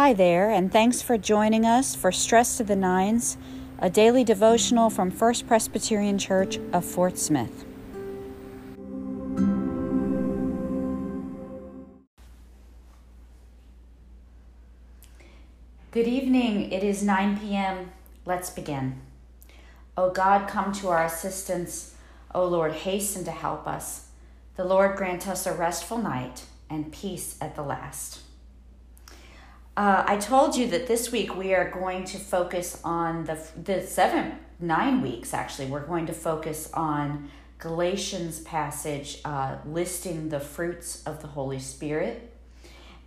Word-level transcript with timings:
Hi 0.00 0.14
there, 0.14 0.48
and 0.48 0.72
thanks 0.72 1.02
for 1.02 1.18
joining 1.18 1.66
us 1.66 1.94
for 1.94 2.10
Stress 2.10 2.56
to 2.56 2.64
the 2.64 2.74
Nines, 2.74 3.36
a 3.80 3.90
daily 3.90 4.24
devotional 4.24 4.88
from 4.88 5.10
First 5.10 5.46
Presbyterian 5.46 6.16
Church 6.16 6.58
of 6.72 6.86
Fort 6.86 7.18
Smith. 7.18 7.66
Good 15.90 16.08
evening. 16.08 16.72
It 16.72 16.82
is 16.82 17.02
9 17.02 17.38
p.m. 17.38 17.90
Let's 18.24 18.48
begin. 18.48 19.02
O 19.98 20.08
God, 20.08 20.48
come 20.48 20.72
to 20.72 20.88
our 20.88 21.04
assistance. 21.04 21.94
O 22.34 22.46
Lord, 22.46 22.72
hasten 22.72 23.22
to 23.24 23.32
help 23.32 23.68
us. 23.68 24.06
The 24.56 24.64
Lord 24.64 24.96
grant 24.96 25.28
us 25.28 25.46
a 25.46 25.52
restful 25.52 25.98
night 25.98 26.46
and 26.70 26.90
peace 26.90 27.36
at 27.38 27.54
the 27.54 27.62
last. 27.62 28.20
Uh, 29.80 30.04
I 30.06 30.18
told 30.18 30.56
you 30.56 30.66
that 30.66 30.88
this 30.88 31.10
week 31.10 31.34
we 31.34 31.54
are 31.54 31.70
going 31.70 32.04
to 32.04 32.18
focus 32.18 32.78
on 32.84 33.24
the 33.24 33.38
the 33.56 33.80
seven 33.80 34.34
nine 34.58 35.00
weeks. 35.00 35.32
Actually, 35.32 35.68
we're 35.68 35.86
going 35.86 36.04
to 36.04 36.12
focus 36.12 36.70
on 36.74 37.30
Galatians 37.56 38.40
passage 38.40 39.22
uh, 39.24 39.56
listing 39.64 40.28
the 40.28 40.38
fruits 40.38 41.02
of 41.04 41.22
the 41.22 41.28
Holy 41.28 41.58
Spirit. 41.58 42.30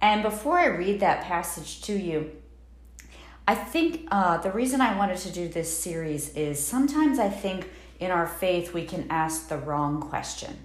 And 0.02 0.24
before 0.24 0.58
I 0.58 0.66
read 0.66 1.00
that 1.02 1.24
passage 1.26 1.84
to 1.84 1.94
you, 1.94 2.32
I 3.48 3.54
think 3.54 4.08
uh, 4.10 4.38
the 4.38 4.52
reason 4.52 4.82
I 4.82 4.98
wanted 4.98 5.18
to 5.18 5.32
do 5.32 5.48
this 5.48 5.78
series 5.78 6.34
is 6.34 6.58
sometimes 6.58 7.20
I 7.20 7.30
think 7.30 7.70
in 8.00 8.10
our 8.10 8.26
faith 8.26 8.74
we 8.74 8.84
can 8.84 9.06
ask 9.12 9.48
the 9.48 9.60
wrong 9.60 10.02
question. 10.02 10.58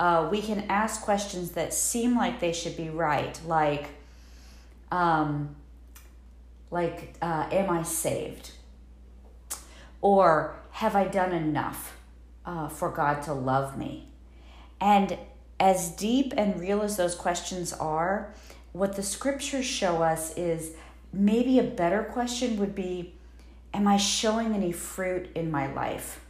Uh, 0.00 0.28
we 0.28 0.42
can 0.42 0.64
ask 0.68 1.02
questions 1.02 1.52
that 1.52 1.72
seem 1.72 2.16
like 2.16 2.40
they 2.40 2.52
should 2.52 2.76
be 2.76 2.90
right, 2.90 3.40
like 3.46 3.90
um, 4.90 5.56
like, 6.70 7.14
uh, 7.20 7.48
am 7.50 7.70
I 7.70 7.82
saved? 7.82 8.52
Or 10.00 10.56
have 10.72 10.96
I 10.96 11.04
done 11.04 11.32
enough 11.32 11.96
uh, 12.46 12.68
for 12.68 12.90
God 12.90 13.22
to 13.24 13.32
love 13.32 13.76
me? 13.76 14.08
And 14.80 15.18
as 15.58 15.90
deep 15.90 16.32
and 16.36 16.58
real 16.58 16.82
as 16.82 16.96
those 16.96 17.14
questions 17.14 17.72
are, 17.72 18.32
what 18.72 18.96
the 18.96 19.02
scriptures 19.02 19.66
show 19.66 20.02
us 20.02 20.36
is 20.36 20.72
maybe 21.12 21.58
a 21.58 21.64
better 21.64 22.02
question 22.04 22.58
would 22.58 22.74
be 22.74 23.14
Am 23.72 23.86
I 23.86 23.98
showing 23.98 24.54
any 24.54 24.72
fruit 24.72 25.28
in 25.36 25.48
my 25.50 25.72
life? 25.72 26.24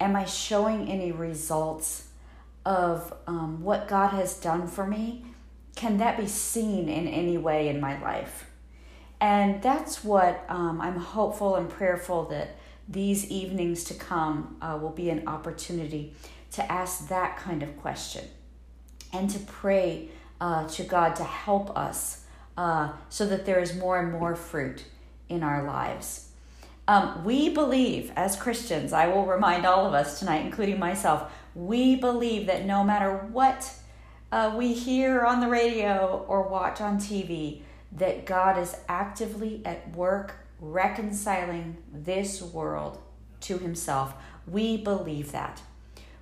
Am 0.00 0.16
I 0.16 0.24
showing 0.24 0.88
any 0.88 1.12
results 1.12 2.08
of 2.64 3.12
um, 3.26 3.62
what 3.62 3.86
God 3.86 4.10
has 4.10 4.38
done 4.38 4.66
for 4.66 4.86
me? 4.86 5.26
Can 5.78 5.98
that 5.98 6.16
be 6.16 6.26
seen 6.26 6.88
in 6.88 7.06
any 7.06 7.38
way 7.38 7.68
in 7.68 7.80
my 7.80 8.02
life? 8.02 8.50
And 9.20 9.62
that's 9.62 10.02
what 10.02 10.44
um, 10.48 10.80
I'm 10.80 10.96
hopeful 10.96 11.54
and 11.54 11.70
prayerful 11.70 12.24
that 12.30 12.56
these 12.88 13.30
evenings 13.30 13.84
to 13.84 13.94
come 13.94 14.56
uh, 14.60 14.76
will 14.82 14.90
be 14.90 15.08
an 15.08 15.28
opportunity 15.28 16.14
to 16.50 16.72
ask 16.72 17.06
that 17.10 17.36
kind 17.36 17.62
of 17.62 17.80
question 17.80 18.24
and 19.12 19.30
to 19.30 19.38
pray 19.38 20.08
uh, 20.40 20.66
to 20.66 20.82
God 20.82 21.14
to 21.14 21.22
help 21.22 21.76
us 21.78 22.24
uh, 22.56 22.90
so 23.08 23.24
that 23.26 23.46
there 23.46 23.60
is 23.60 23.76
more 23.76 24.00
and 24.00 24.10
more 24.10 24.34
fruit 24.34 24.82
in 25.28 25.44
our 25.44 25.62
lives. 25.62 26.30
Um, 26.88 27.24
we 27.24 27.50
believe 27.50 28.10
as 28.16 28.34
Christians, 28.34 28.92
I 28.92 29.06
will 29.06 29.26
remind 29.26 29.64
all 29.64 29.86
of 29.86 29.94
us 29.94 30.18
tonight, 30.18 30.44
including 30.44 30.80
myself, 30.80 31.30
we 31.54 31.94
believe 31.94 32.46
that 32.48 32.66
no 32.66 32.82
matter 32.82 33.18
what 33.30 33.77
uh, 34.30 34.54
we 34.56 34.72
hear 34.72 35.24
on 35.24 35.40
the 35.40 35.48
radio 35.48 36.24
or 36.28 36.42
watch 36.42 36.80
on 36.80 36.98
TV 36.98 37.62
that 37.92 38.26
God 38.26 38.58
is 38.58 38.76
actively 38.88 39.62
at 39.64 39.94
work 39.94 40.36
reconciling 40.60 41.78
this 41.92 42.42
world 42.42 42.98
to 43.40 43.58
Himself. 43.58 44.14
We 44.46 44.76
believe 44.76 45.32
that. 45.32 45.62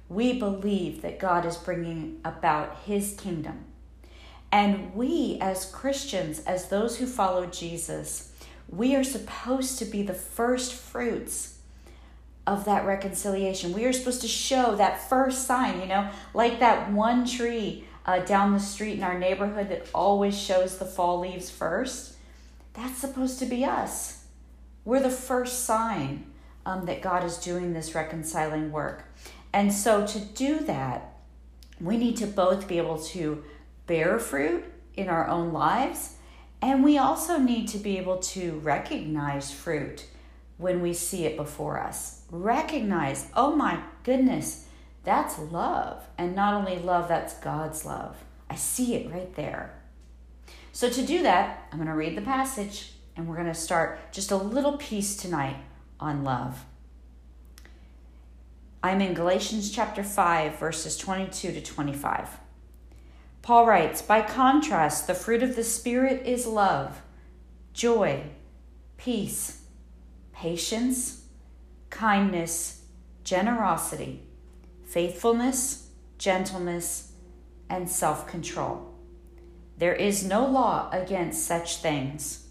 We 0.08 0.38
believe 0.38 1.02
that 1.02 1.18
God 1.18 1.44
is 1.44 1.56
bringing 1.56 2.20
about 2.24 2.76
His 2.84 3.14
kingdom. 3.14 3.64
And 4.52 4.94
we, 4.94 5.38
as 5.40 5.70
Christians, 5.70 6.40
as 6.40 6.68
those 6.68 6.98
who 6.98 7.06
follow 7.06 7.46
Jesus, 7.46 8.32
we 8.68 8.94
are 8.94 9.04
supposed 9.04 9.78
to 9.80 9.84
be 9.84 10.02
the 10.02 10.14
first 10.14 10.72
fruits 10.72 11.58
of 12.46 12.64
that 12.64 12.86
reconciliation. 12.86 13.72
We 13.72 13.84
are 13.86 13.92
supposed 13.92 14.20
to 14.20 14.28
show 14.28 14.76
that 14.76 15.08
first 15.08 15.46
sign, 15.46 15.80
you 15.80 15.86
know, 15.86 16.08
like 16.32 16.60
that 16.60 16.92
one 16.92 17.26
tree 17.26 17.84
uh, 18.06 18.20
down 18.20 18.52
the 18.52 18.60
street 18.60 18.96
in 18.96 19.02
our 19.02 19.18
neighborhood 19.18 19.68
that 19.68 19.88
always 19.94 20.38
shows 20.38 20.78
the 20.78 20.84
fall 20.84 21.20
leaves 21.20 21.50
first, 21.50 22.16
that's 22.72 22.98
supposed 22.98 23.38
to 23.40 23.46
be 23.46 23.64
us. 23.64 24.24
We're 24.84 25.02
the 25.02 25.10
first 25.10 25.64
sign 25.64 26.26
um, 26.64 26.86
that 26.86 27.02
God 27.02 27.24
is 27.24 27.36
doing 27.38 27.72
this 27.72 27.94
reconciling 27.94 28.70
work. 28.70 29.04
And 29.52 29.72
so 29.72 30.06
to 30.06 30.20
do 30.20 30.60
that, 30.60 31.14
we 31.80 31.96
need 31.96 32.16
to 32.18 32.26
both 32.26 32.68
be 32.68 32.78
able 32.78 33.02
to 33.04 33.42
bear 33.86 34.18
fruit 34.18 34.64
in 34.94 35.08
our 35.08 35.28
own 35.28 35.52
lives, 35.52 36.14
and 36.62 36.82
we 36.82 36.98
also 36.98 37.38
need 37.38 37.68
to 37.68 37.78
be 37.78 37.98
able 37.98 38.18
to 38.18 38.52
recognize 38.60 39.52
fruit 39.52 40.06
when 40.56 40.80
we 40.80 40.94
see 40.94 41.26
it 41.26 41.36
before 41.36 41.78
us. 41.78 42.22
Recognize, 42.30 43.28
oh 43.34 43.54
my 43.54 43.78
goodness, 44.04 44.65
that's 45.06 45.38
love. 45.38 46.02
And 46.18 46.34
not 46.34 46.52
only 46.52 46.78
love, 46.78 47.08
that's 47.08 47.34
God's 47.34 47.86
love. 47.86 48.16
I 48.50 48.56
see 48.56 48.96
it 48.96 49.10
right 49.10 49.32
there. 49.36 49.72
So, 50.72 50.90
to 50.90 51.06
do 51.06 51.22
that, 51.22 51.68
I'm 51.70 51.78
going 51.78 51.88
to 51.88 51.94
read 51.94 52.16
the 52.16 52.22
passage 52.22 52.92
and 53.16 53.26
we're 53.26 53.36
going 53.36 53.46
to 53.46 53.54
start 53.54 54.12
just 54.12 54.30
a 54.30 54.36
little 54.36 54.76
piece 54.76 55.16
tonight 55.16 55.56
on 55.98 56.24
love. 56.24 56.64
I'm 58.82 59.00
in 59.00 59.14
Galatians 59.14 59.70
chapter 59.70 60.02
5, 60.02 60.58
verses 60.58 60.98
22 60.98 61.52
to 61.52 61.62
25. 61.62 62.38
Paul 63.42 63.64
writes 63.64 64.02
By 64.02 64.22
contrast, 64.22 65.06
the 65.06 65.14
fruit 65.14 65.42
of 65.42 65.56
the 65.56 65.64
Spirit 65.64 66.26
is 66.26 66.46
love, 66.46 67.00
joy, 67.72 68.24
peace, 68.96 69.62
patience, 70.32 71.26
kindness, 71.90 72.82
generosity 73.24 74.25
faithfulness, 74.86 75.90
gentleness, 76.16 77.12
and 77.68 77.90
self 77.90 78.26
control. 78.26 78.94
There 79.76 79.94
is 79.94 80.24
no 80.24 80.46
law 80.46 80.88
against 80.92 81.44
such 81.44 81.78
things. 81.78 82.44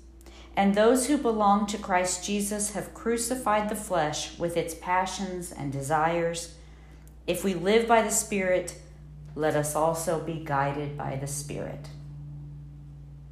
And 0.55 0.73
those 0.73 1.07
who 1.07 1.17
belong 1.17 1.65
to 1.67 1.77
Christ 1.77 2.23
Jesus 2.23 2.73
have 2.73 2.93
crucified 2.93 3.67
the 3.67 3.75
flesh 3.75 4.37
with 4.37 4.55
its 4.55 4.73
passions 4.73 5.51
and 5.51 5.71
desires. 5.71 6.55
If 7.27 7.43
we 7.43 7.53
live 7.55 7.87
by 7.87 8.03
the 8.03 8.11
Spirit, 8.11 8.79
let 9.33 9.55
us 9.55 9.75
also 9.75 10.19
be 10.19 10.41
guided 10.45 10.97
by 10.97 11.17
the 11.17 11.27
Spirit. 11.27 11.87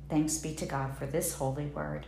Thanks 0.10 0.38
be 0.38 0.54
to 0.56 0.66
God 0.66 0.98
for 0.98 1.06
this 1.06 1.36
holy 1.36 1.68
word. 1.68 2.08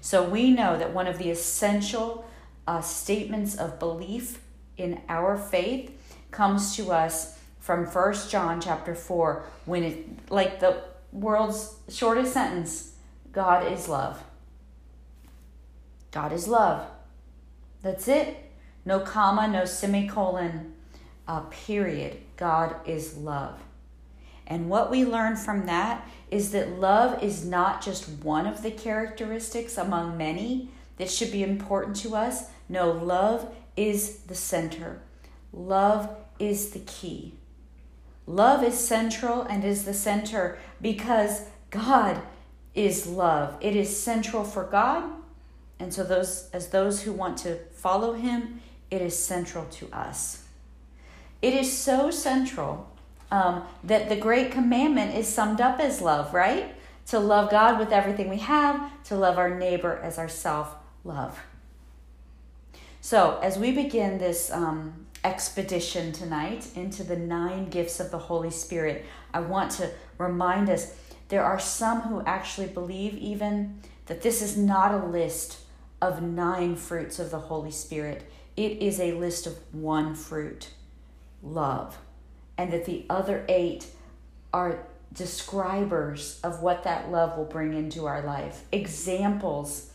So 0.00 0.22
we 0.22 0.50
know 0.50 0.76
that 0.78 0.92
one 0.92 1.06
of 1.06 1.18
the 1.18 1.30
essential 1.30 2.24
uh, 2.66 2.82
statements 2.82 3.56
of 3.56 3.78
belief 3.78 4.40
in 4.76 5.00
our 5.08 5.36
faith 5.36 5.90
comes 6.30 6.76
to 6.76 6.90
us 6.90 7.38
from 7.60 7.86
First 7.86 8.30
John 8.30 8.60
chapter 8.60 8.94
4 8.94 9.44
when 9.66 9.82
it 9.82 10.30
like 10.30 10.60
the 10.60 10.82
world's 11.12 11.76
shortest 11.88 12.32
sentence 12.32 12.92
God 13.32 13.70
is 13.72 13.88
love. 13.88 14.22
God 16.10 16.32
is 16.32 16.46
love. 16.46 16.86
That's 17.82 18.08
it. 18.08 18.50
No 18.84 19.00
comma, 19.00 19.48
no 19.48 19.64
semicolon, 19.64 20.74
a 21.26 21.40
period. 21.42 22.18
God 22.36 22.76
is 22.86 23.16
love. 23.16 23.58
And 24.46 24.68
what 24.68 24.90
we 24.90 25.04
learn 25.04 25.36
from 25.36 25.66
that 25.66 26.06
is 26.30 26.50
that 26.52 26.78
love 26.78 27.22
is 27.22 27.44
not 27.44 27.82
just 27.82 28.08
one 28.22 28.46
of 28.46 28.62
the 28.62 28.70
characteristics 28.70 29.78
among 29.78 30.18
many 30.18 30.68
that 30.98 31.10
should 31.10 31.32
be 31.32 31.42
important 31.42 31.96
to 31.96 32.14
us. 32.14 32.44
No, 32.68 32.90
love 32.90 33.54
is 33.76 34.18
the 34.20 34.34
center. 34.34 35.00
Love 35.52 36.08
is 36.38 36.70
the 36.70 36.80
key. 36.80 37.34
Love 38.26 38.62
is 38.62 38.78
central 38.78 39.42
and 39.42 39.64
is 39.64 39.84
the 39.84 39.94
center 39.94 40.58
because 40.80 41.42
God 41.70 42.20
is 42.74 43.06
love. 43.06 43.56
It 43.60 43.76
is 43.76 44.00
central 44.00 44.44
for 44.44 44.64
God. 44.64 45.04
And 45.78 45.92
so 45.92 46.04
those 46.04 46.48
as 46.52 46.68
those 46.68 47.02
who 47.02 47.12
want 47.12 47.38
to 47.38 47.56
follow 47.72 48.12
him, 48.12 48.60
it 48.90 49.02
is 49.02 49.18
central 49.18 49.64
to 49.66 49.88
us. 49.92 50.44
It 51.40 51.54
is 51.54 51.76
so 51.76 52.10
central 52.10 52.88
um, 53.32 53.64
that 53.82 54.08
the 54.08 54.16
great 54.16 54.52
commandment 54.52 55.16
is 55.16 55.26
summed 55.26 55.60
up 55.60 55.80
as 55.80 56.00
love, 56.00 56.32
right? 56.32 56.74
To 57.06 57.18
love 57.18 57.50
God 57.50 57.80
with 57.80 57.90
everything 57.90 58.28
we 58.28 58.38
have, 58.38 59.02
to 59.04 59.16
love 59.16 59.38
our 59.38 59.58
neighbor 59.58 59.98
as 60.04 60.18
ourself 60.18 60.76
love. 61.02 61.36
So, 63.04 63.40
as 63.42 63.58
we 63.58 63.72
begin 63.72 64.18
this 64.18 64.48
um, 64.52 65.06
expedition 65.24 66.12
tonight 66.12 66.68
into 66.76 67.02
the 67.02 67.16
nine 67.16 67.68
gifts 67.68 67.98
of 67.98 68.12
the 68.12 68.18
Holy 68.18 68.52
Spirit, 68.52 69.04
I 69.34 69.40
want 69.40 69.72
to 69.72 69.90
remind 70.18 70.70
us 70.70 70.94
There 71.28 71.42
are 71.42 71.58
some 71.58 72.02
who 72.02 72.22
actually 72.24 72.68
believe, 72.68 73.14
even, 73.14 73.80
that 74.06 74.22
this 74.22 74.40
is 74.40 74.56
not 74.56 74.94
a 74.94 75.04
list 75.04 75.58
of 76.00 76.22
nine 76.22 76.76
fruits 76.76 77.18
of 77.18 77.32
the 77.32 77.40
Holy 77.40 77.72
Spirit. 77.72 78.30
It 78.56 78.80
is 78.80 79.00
a 79.00 79.14
list 79.14 79.48
of 79.48 79.58
one 79.74 80.14
fruit, 80.14 80.70
love. 81.42 81.98
And 82.56 82.72
that 82.72 82.84
the 82.84 83.04
other 83.10 83.44
eight 83.48 83.88
are 84.54 84.86
describers 85.12 86.38
of 86.44 86.62
what 86.62 86.84
that 86.84 87.10
love 87.10 87.36
will 87.36 87.46
bring 87.46 87.74
into 87.74 88.06
our 88.06 88.22
life, 88.22 88.62
examples 88.70 89.90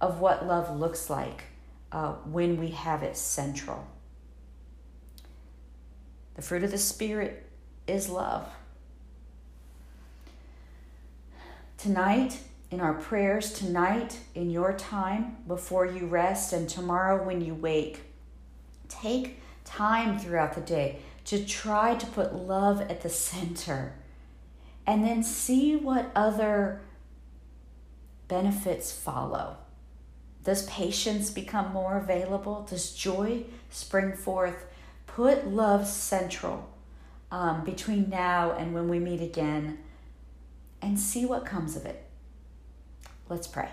of 0.00 0.20
what 0.20 0.46
love 0.46 0.78
looks 0.78 1.10
like 1.10 1.46
uh, 1.94 2.14
when 2.24 2.58
we 2.58 2.68
have 2.70 3.04
it 3.04 3.16
central. 3.16 3.86
The 6.34 6.42
fruit 6.42 6.64
of 6.64 6.72
the 6.72 6.78
Spirit 6.78 7.48
is 7.86 8.08
love. 8.08 8.48
Tonight, 11.78 12.40
in 12.72 12.80
our 12.80 12.94
prayers, 12.94 13.52
tonight, 13.52 14.18
in 14.34 14.50
your 14.50 14.72
time 14.72 15.36
before 15.46 15.86
you 15.86 16.06
rest, 16.06 16.52
and 16.52 16.68
tomorrow 16.68 17.24
when 17.24 17.40
you 17.40 17.54
wake, 17.54 18.00
take 18.88 19.40
time 19.64 20.18
throughout 20.18 20.54
the 20.54 20.60
day 20.60 20.98
to 21.26 21.44
try 21.44 21.94
to 21.94 22.06
put 22.06 22.34
love 22.34 22.80
at 22.80 23.02
the 23.02 23.08
center 23.08 23.94
and 24.84 25.04
then 25.04 25.22
see 25.22 25.76
what 25.76 26.10
other 26.16 26.80
benefits 28.26 28.90
follow. 28.90 29.58
Does 30.44 30.66
patience 30.66 31.30
become 31.30 31.72
more 31.72 31.96
available? 31.96 32.66
Does 32.68 32.92
joy 32.92 33.44
spring 33.70 34.12
forth? 34.12 34.66
Put 35.06 35.48
love 35.48 35.86
central 35.86 36.70
um, 37.30 37.64
between 37.64 38.10
now 38.10 38.52
and 38.52 38.74
when 38.74 38.88
we 38.88 38.98
meet 38.98 39.22
again 39.22 39.78
and 40.82 41.00
see 41.00 41.24
what 41.24 41.46
comes 41.46 41.76
of 41.76 41.86
it. 41.86 42.04
Let's 43.28 43.46
pray. 43.46 43.70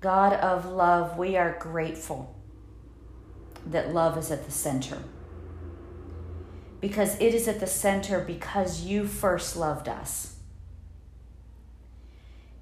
God 0.00 0.32
of 0.32 0.66
love, 0.66 1.16
we 1.16 1.36
are 1.36 1.56
grateful 1.60 2.34
that 3.66 3.94
love 3.94 4.18
is 4.18 4.30
at 4.30 4.44
the 4.44 4.50
center. 4.50 4.98
Because 6.80 7.20
it 7.20 7.34
is 7.34 7.46
at 7.46 7.60
the 7.60 7.66
center 7.66 8.20
because 8.20 8.82
you 8.82 9.06
first 9.06 9.56
loved 9.56 9.88
us. 9.88 10.39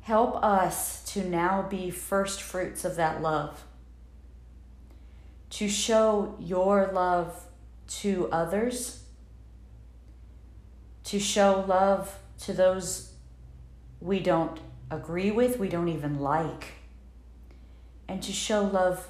Help 0.08 0.43
us 0.43 1.05
to 1.05 1.22
now 1.22 1.60
be 1.69 1.90
first 1.90 2.40
fruits 2.40 2.82
of 2.82 2.96
that 2.96 3.20
love, 3.20 3.64
to 5.50 5.69
show 5.69 6.34
your 6.40 6.90
love 6.94 7.44
to 7.88 8.26
others, 8.32 9.02
to 11.05 11.20
show 11.20 11.62
love 11.69 12.19
to 12.38 12.55
those 12.55 13.12
we 14.00 14.19
don't 14.19 14.58
agree 14.90 15.31
with, 15.31 15.58
we 15.58 15.69
don't 15.69 15.90
even 15.90 16.19
like, 16.20 16.69
and 18.08 18.22
to 18.22 18.32
show 18.32 18.62
love 18.62 19.08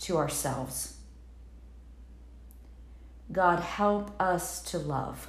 to 0.00 0.18
ourselves. 0.18 0.98
God, 3.32 3.60
help 3.60 4.10
us 4.20 4.60
to 4.64 4.78
love. 4.78 5.28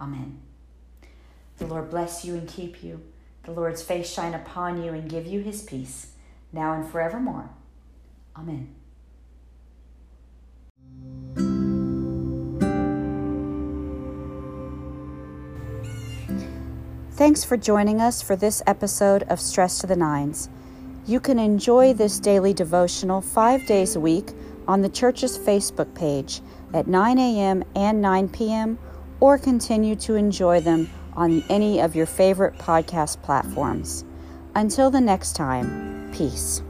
Amen. 0.00 0.40
The 1.58 1.66
Lord 1.66 1.90
bless 1.90 2.24
you 2.24 2.34
and 2.34 2.48
keep 2.48 2.82
you. 2.82 3.02
The 3.44 3.52
Lord's 3.52 3.82
face 3.82 4.10
shine 4.10 4.34
upon 4.34 4.82
you 4.82 4.92
and 4.92 5.08
give 5.08 5.26
you 5.26 5.40
his 5.40 5.62
peace, 5.62 6.12
now 6.52 6.74
and 6.74 6.86
forevermore. 6.86 7.50
Amen. 8.36 8.74
Thanks 17.12 17.44
for 17.44 17.56
joining 17.56 18.00
us 18.02 18.20
for 18.20 18.36
this 18.36 18.62
episode 18.66 19.22
of 19.24 19.40
Stress 19.40 19.78
to 19.78 19.86
the 19.86 19.96
Nines. 19.96 20.50
You 21.06 21.18
can 21.18 21.38
enjoy 21.38 21.94
this 21.94 22.20
daily 22.20 22.52
devotional 22.52 23.22
five 23.22 23.64
days 23.66 23.96
a 23.96 24.00
week 24.00 24.32
on 24.68 24.82
the 24.82 24.88
church's 24.90 25.38
Facebook 25.38 25.94
page 25.94 26.42
at 26.74 26.86
9 26.86 27.18
a.m. 27.18 27.64
and 27.74 28.02
9 28.02 28.28
p.m., 28.28 28.78
or 29.20 29.38
continue 29.38 29.96
to 29.96 30.14
enjoy 30.14 30.60
them 30.60 30.88
on 31.14 31.42
any 31.48 31.80
of 31.80 31.96
your 31.96 32.06
favorite 32.06 32.56
podcast 32.58 33.22
platforms. 33.22 34.04
Until 34.54 34.90
the 34.90 35.00
next 35.00 35.34
time, 35.34 36.10
peace. 36.14 36.62